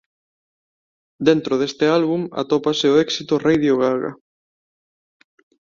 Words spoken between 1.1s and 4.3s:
Dentro deste álbum atópase o éxito "Radio Ga Ga".